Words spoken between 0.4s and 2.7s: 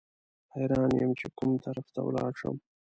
حیران یم چې کوم طرف ته ولاړ شم.